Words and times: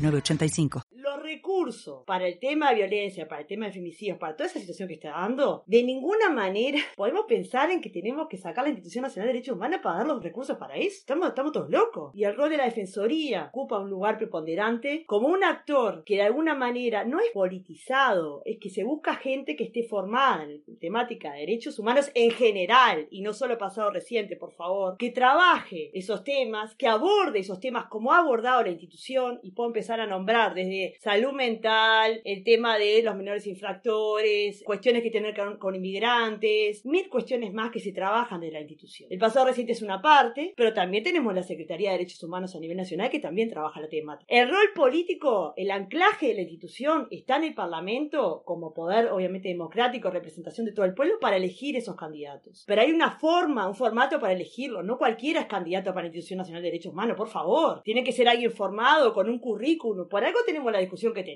8985 0.00 0.89
discurso 1.60 2.04
para 2.06 2.26
el 2.26 2.38
tema 2.38 2.70
de 2.70 2.76
violencia, 2.76 3.28
para 3.28 3.42
el 3.42 3.46
tema 3.46 3.66
de 3.66 3.72
femicidios, 3.72 4.18
para 4.18 4.36
toda 4.36 4.48
esa 4.48 4.58
situación 4.58 4.88
que 4.88 4.94
está 4.94 5.10
dando, 5.10 5.62
de 5.66 5.82
ninguna 5.82 6.30
manera 6.30 6.78
podemos 6.96 7.26
pensar 7.26 7.70
en 7.70 7.80
que 7.80 7.90
tenemos 7.90 8.28
que 8.28 8.36
sacar 8.36 8.64
la 8.64 8.70
Institución 8.70 9.02
Nacional 9.02 9.28
de 9.28 9.34
Derechos 9.34 9.56
Humanos 9.56 9.80
para 9.82 9.98
dar 9.98 10.06
los 10.06 10.22
recursos 10.22 10.56
para 10.56 10.76
eso. 10.76 10.98
Estamos, 11.00 11.28
estamos 11.28 11.52
todos 11.52 11.70
locos. 11.70 12.12
Y 12.14 12.24
el 12.24 12.36
rol 12.36 12.50
de 12.50 12.56
la 12.56 12.64
Defensoría 12.64 13.50
ocupa 13.52 13.78
un 13.78 13.90
lugar 13.90 14.16
preponderante 14.16 15.04
como 15.06 15.28
un 15.28 15.44
actor 15.44 16.02
que 16.04 16.16
de 16.16 16.22
alguna 16.22 16.54
manera 16.54 17.04
no 17.04 17.20
es 17.20 17.30
politizado, 17.32 18.42
es 18.44 18.58
que 18.58 18.70
se 18.70 18.84
busca 18.84 19.14
gente 19.14 19.56
que 19.56 19.64
esté 19.64 19.82
formada 19.82 20.44
en 20.44 20.78
temática 20.78 21.32
de 21.32 21.40
derechos 21.40 21.78
humanos 21.78 22.10
en 22.14 22.30
general 22.30 23.06
y 23.10 23.22
no 23.22 23.32
solo 23.32 23.58
pasado 23.58 23.90
reciente, 23.90 24.36
por 24.36 24.52
favor, 24.52 24.96
que 24.96 25.10
trabaje 25.10 25.90
esos 25.94 26.24
temas, 26.24 26.74
que 26.74 26.86
aborde 26.86 27.40
esos 27.40 27.60
temas 27.60 27.86
como 27.86 28.12
ha 28.12 28.18
abordado 28.18 28.62
la 28.62 28.70
institución 28.70 29.40
y 29.42 29.52
puedo 29.52 29.68
empezar 29.68 30.00
a 30.00 30.06
nombrar 30.06 30.54
desde 30.54 30.94
salud 31.00 31.32
mental, 31.32 31.49
el 32.24 32.44
tema 32.44 32.78
de 32.78 33.02
los 33.02 33.16
menores 33.16 33.46
infractores, 33.46 34.62
cuestiones 34.64 35.02
que 35.02 35.10
tienen 35.10 35.34
que 35.34 35.42
ver 35.42 35.58
con 35.58 35.74
inmigrantes, 35.74 36.84
mil 36.86 37.08
cuestiones 37.08 37.52
más 37.52 37.70
que 37.70 37.80
se 37.80 37.92
trabajan 37.92 38.40
de 38.40 38.50
la 38.50 38.60
institución. 38.60 39.08
El 39.10 39.18
pasado 39.18 39.46
reciente 39.46 39.72
es 39.72 39.82
una 39.82 40.00
parte, 40.00 40.54
pero 40.56 40.72
también 40.72 41.04
tenemos 41.04 41.34
la 41.34 41.42
Secretaría 41.42 41.90
de 41.90 41.98
Derechos 41.98 42.22
Humanos 42.22 42.54
a 42.54 42.60
nivel 42.60 42.76
nacional 42.76 43.10
que 43.10 43.18
también 43.18 43.48
trabaja 43.48 43.80
la 43.80 43.88
temática. 43.88 44.26
El 44.28 44.48
rol 44.48 44.72
político, 44.74 45.54
el 45.56 45.70
anclaje 45.70 46.28
de 46.28 46.34
la 46.34 46.40
institución 46.42 47.08
está 47.10 47.36
en 47.36 47.44
el 47.44 47.54
Parlamento 47.54 48.42
como 48.44 48.72
poder 48.72 49.08
obviamente 49.08 49.48
democrático, 49.48 50.10
representación 50.10 50.66
de 50.66 50.72
todo 50.72 50.86
el 50.86 50.94
pueblo 50.94 51.14
para 51.20 51.36
elegir 51.36 51.76
esos 51.76 51.96
candidatos. 51.96 52.64
Pero 52.66 52.82
hay 52.82 52.92
una 52.92 53.18
forma, 53.18 53.68
un 53.68 53.74
formato 53.74 54.20
para 54.20 54.32
elegirlo. 54.32 54.82
No 54.82 54.98
cualquiera 54.98 55.40
es 55.40 55.46
candidato 55.46 55.90
para 55.90 56.02
la 56.02 56.08
Institución 56.08 56.38
Nacional 56.38 56.62
de 56.62 56.68
Derechos 56.68 56.92
Humanos, 56.92 57.16
por 57.16 57.28
favor. 57.28 57.82
Tiene 57.82 58.04
que 58.04 58.12
ser 58.12 58.28
alguien 58.28 58.52
formado 58.52 59.12
con 59.12 59.28
un 59.28 59.38
currículum 59.38 59.90
por 60.08 60.24
algo 60.24 60.40
tenemos 60.46 60.72
la 60.72 60.78
discusión 60.78 61.12
que 61.14 61.22
tenemos. 61.22 61.29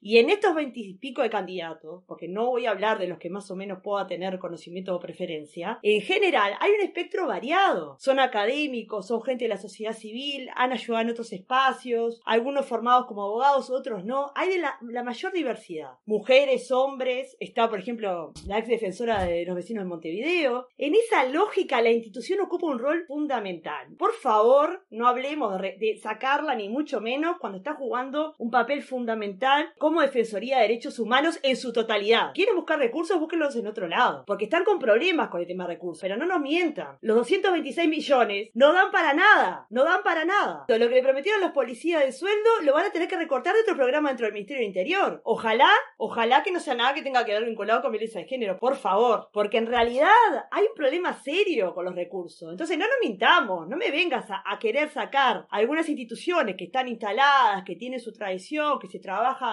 Y 0.00 0.18
en 0.18 0.30
estos 0.30 0.54
veintipico 0.54 1.22
de 1.22 1.30
candidatos, 1.30 2.02
porque 2.06 2.28
no 2.28 2.46
voy 2.46 2.66
a 2.66 2.70
hablar 2.70 2.98
de 2.98 3.08
los 3.08 3.18
que 3.18 3.30
más 3.30 3.50
o 3.50 3.56
menos 3.56 3.80
pueda 3.82 4.06
tener 4.06 4.38
conocimiento 4.38 4.94
o 4.94 5.00
preferencia, 5.00 5.78
en 5.82 6.00
general 6.02 6.54
hay 6.60 6.72
un 6.72 6.82
espectro 6.82 7.26
variado. 7.26 7.96
Son 7.98 8.18
académicos, 8.18 9.06
son 9.06 9.22
gente 9.22 9.44
de 9.44 9.48
la 9.48 9.56
sociedad 9.56 9.92
civil, 9.92 10.50
han 10.54 10.72
ayudado 10.72 11.02
en 11.02 11.10
otros 11.10 11.32
espacios, 11.32 12.20
algunos 12.24 12.66
formados 12.66 13.06
como 13.06 13.22
abogados, 13.22 13.70
otros 13.70 14.04
no. 14.04 14.32
Hay 14.34 14.50
de 14.50 14.58
la, 14.58 15.02
mayor 15.02 15.32
diversidad. 15.32 15.92
Mujeres, 16.06 16.70
hombres, 16.70 17.36
está 17.40 17.68
por 17.68 17.78
ejemplo 17.78 18.32
la 18.46 18.58
ex 18.58 18.68
defensora 18.68 19.24
de 19.24 19.44
los 19.44 19.56
vecinos 19.56 19.84
de 19.84 19.88
Montevideo. 19.88 20.66
En 20.76 20.94
esa 20.94 21.24
lógica 21.24 21.80
la 21.80 21.90
institución 21.90 22.40
ocupa 22.40 22.66
un 22.66 22.78
rol 22.78 23.04
fundamental. 23.06 23.94
Por 23.98 24.12
favor, 24.12 24.84
no 24.90 25.08
hablemos 25.08 25.60
de 25.60 25.98
sacarla 26.00 26.54
ni 26.54 26.68
mucho 26.68 27.00
menos 27.00 27.36
cuando 27.38 27.58
está 27.58 27.74
jugando 27.74 28.34
un 28.38 28.50
papel 28.50 28.82
fundamental 28.82 29.37
como 29.78 30.00
Defensoría 30.00 30.56
de 30.56 30.62
Derechos 30.62 30.98
Humanos 30.98 31.38
en 31.42 31.56
su 31.56 31.72
totalidad. 31.72 32.32
¿Quieren 32.34 32.56
buscar 32.56 32.78
recursos? 32.78 33.18
Búsquenlos 33.18 33.56
en 33.56 33.66
otro 33.66 33.88
lado. 33.88 34.24
Porque 34.26 34.44
están 34.44 34.64
con 34.64 34.78
problemas 34.78 35.28
con 35.28 35.40
el 35.40 35.46
tema 35.46 35.66
de 35.66 35.74
recursos. 35.74 36.02
Pero 36.02 36.16
no 36.16 36.26
nos 36.26 36.40
mientan. 36.40 36.98
Los 37.00 37.16
226 37.16 37.88
millones 37.88 38.50
no 38.54 38.72
dan 38.72 38.90
para 38.90 39.14
nada. 39.14 39.66
No 39.70 39.84
dan 39.84 40.02
para 40.02 40.24
nada. 40.24 40.64
Lo 40.68 40.88
que 40.88 40.94
le 40.94 41.02
prometieron 41.02 41.40
los 41.40 41.52
policías 41.52 42.04
de 42.04 42.12
sueldo 42.12 42.50
lo 42.62 42.74
van 42.74 42.86
a 42.86 42.92
tener 42.92 43.08
que 43.08 43.16
recortar 43.16 43.54
de 43.54 43.62
otro 43.62 43.76
programa 43.76 44.08
dentro 44.08 44.26
del 44.26 44.34
Ministerio 44.34 44.60
del 44.60 44.68
Interior. 44.68 45.20
Ojalá, 45.24 45.70
ojalá 45.96 46.42
que 46.42 46.52
no 46.52 46.60
sea 46.60 46.74
nada 46.74 46.94
que 46.94 47.02
tenga 47.02 47.24
que 47.24 47.32
ver 47.32 47.44
vinculado 47.44 47.82
con 47.82 47.92
violencia 47.92 48.20
de 48.20 48.26
género. 48.26 48.58
Por 48.58 48.76
favor. 48.76 49.28
Porque 49.32 49.58
en 49.58 49.66
realidad 49.66 50.08
hay 50.50 50.64
un 50.64 50.74
problema 50.74 51.12
serio 51.22 51.74
con 51.74 51.84
los 51.84 51.94
recursos. 51.94 52.50
Entonces 52.50 52.78
no 52.78 52.86
nos 52.86 52.96
mintamos. 53.02 53.68
No 53.68 53.76
me 53.76 53.90
vengas 53.90 54.26
a, 54.30 54.58
querer 54.58 54.90
sacar 54.90 55.46
algunas 55.50 55.88
instituciones 55.88 56.56
que 56.56 56.64
están 56.64 56.88
instaladas, 56.88 57.62
que 57.64 57.76
tiene 57.76 58.00
su 58.00 58.12
tradición, 58.12 58.78
que 58.80 58.88
se 58.88 58.98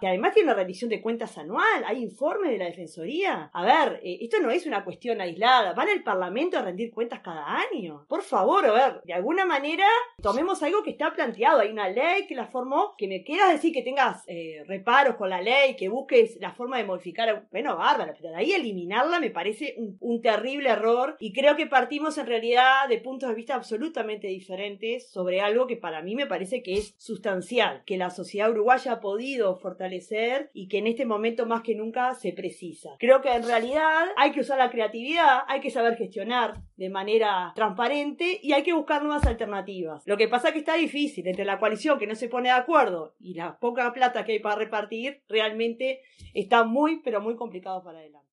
que 0.00 0.08
además 0.08 0.32
tiene 0.32 0.48
una 0.48 0.56
rendición 0.56 0.90
de 0.90 1.00
cuentas 1.00 1.36
anual, 1.38 1.84
hay 1.86 2.02
informes 2.02 2.50
de 2.50 2.58
la 2.58 2.66
Defensoría. 2.66 3.50
A 3.52 3.64
ver, 3.64 4.00
eh, 4.02 4.18
esto 4.20 4.40
no 4.40 4.50
es 4.50 4.66
una 4.66 4.84
cuestión 4.84 5.20
aislada, 5.20 5.72
van 5.72 5.88
al 5.88 6.02
Parlamento 6.02 6.58
a 6.58 6.62
rendir 6.62 6.92
cuentas 6.92 7.20
cada 7.20 7.58
año. 7.72 8.06
Por 8.08 8.22
favor, 8.22 8.64
a 8.66 8.72
ver, 8.72 9.02
de 9.04 9.14
alguna 9.14 9.44
manera 9.44 9.86
tomemos 10.22 10.62
algo 10.62 10.82
que 10.82 10.90
está 10.90 11.12
planteado, 11.12 11.60
hay 11.60 11.70
una 11.70 11.88
ley 11.88 12.26
que 12.26 12.34
la 12.34 12.46
formó, 12.46 12.94
que 12.96 13.08
me 13.08 13.22
quieras 13.22 13.52
decir 13.52 13.72
que 13.72 13.82
tengas 13.82 14.24
eh, 14.26 14.62
reparos 14.66 15.16
con 15.16 15.30
la 15.30 15.40
ley, 15.40 15.76
que 15.76 15.88
busques 15.88 16.38
la 16.40 16.52
forma 16.52 16.78
de 16.78 16.84
modificar, 16.84 17.46
bueno, 17.50 17.76
bárbaro, 17.76 18.14
pero 18.16 18.30
de 18.30 18.36
ahí 18.36 18.52
eliminarla 18.52 19.20
me 19.20 19.30
parece 19.30 19.74
un, 19.78 19.96
un 20.00 20.22
terrible 20.22 20.70
error 20.70 21.16
y 21.20 21.32
creo 21.32 21.56
que 21.56 21.66
partimos 21.66 22.18
en 22.18 22.26
realidad 22.26 22.88
de 22.88 22.98
puntos 22.98 23.28
de 23.28 23.34
vista 23.34 23.54
absolutamente 23.54 24.28
diferentes 24.28 25.10
sobre 25.10 25.40
algo 25.40 25.66
que 25.66 25.76
para 25.76 26.02
mí 26.02 26.14
me 26.14 26.26
parece 26.26 26.62
que 26.62 26.74
es 26.74 26.94
sustancial, 26.98 27.82
que 27.84 27.96
la 27.96 28.10
sociedad 28.10 28.50
uruguaya 28.50 28.92
ha 28.92 29.00
podido 29.00 29.57
fortalecer 29.58 30.50
y 30.52 30.68
que 30.68 30.78
en 30.78 30.86
este 30.86 31.06
momento 31.06 31.46
más 31.46 31.62
que 31.62 31.74
nunca 31.74 32.14
se 32.14 32.32
precisa. 32.32 32.90
Creo 32.98 33.20
que 33.20 33.32
en 33.32 33.44
realidad 33.44 34.06
hay 34.16 34.32
que 34.32 34.40
usar 34.40 34.58
la 34.58 34.70
creatividad, 34.70 35.40
hay 35.46 35.60
que 35.60 35.70
saber 35.70 35.96
gestionar 35.96 36.54
de 36.76 36.90
manera 36.90 37.52
transparente 37.54 38.40
y 38.42 38.52
hay 38.52 38.62
que 38.62 38.72
buscar 38.72 39.02
nuevas 39.02 39.26
alternativas. 39.26 40.02
Lo 40.06 40.16
que 40.16 40.28
pasa 40.28 40.48
es 40.48 40.54
que 40.54 40.60
está 40.60 40.74
difícil 40.74 41.26
entre 41.26 41.44
la 41.44 41.58
coalición 41.58 41.98
que 41.98 42.06
no 42.06 42.14
se 42.14 42.28
pone 42.28 42.48
de 42.48 42.54
acuerdo 42.54 43.14
y 43.20 43.34
la 43.34 43.58
poca 43.58 43.92
plata 43.92 44.24
que 44.24 44.32
hay 44.32 44.38
para 44.38 44.56
repartir, 44.56 45.22
realmente 45.28 46.00
está 46.34 46.64
muy 46.64 47.00
pero 47.02 47.20
muy 47.20 47.36
complicado 47.36 47.82
para 47.82 47.98
adelante. 47.98 48.26